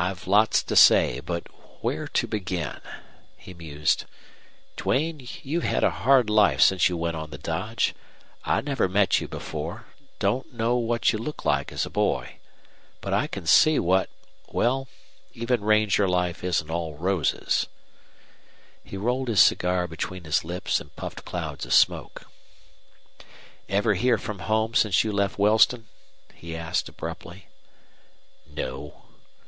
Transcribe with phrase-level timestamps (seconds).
[0.00, 1.48] "I've lots to say, but
[1.82, 2.80] where to begin,"
[3.36, 4.04] he mused.
[4.76, 7.96] "Duane, you've had a hard life since you went on the dodge.
[8.44, 9.86] I never met you before,
[10.20, 12.36] don't know what you looked like as a boy.
[13.00, 14.08] But I can see what
[14.46, 14.86] well,
[15.34, 17.66] even ranger life isn't all roses."
[18.84, 22.30] He rolled his cigar between his lips and puffed clouds of smoke.
[23.68, 25.88] "Ever hear from home since you left Wellston?"
[26.34, 27.48] he asked, abruptly.
[28.46, 29.02] "No."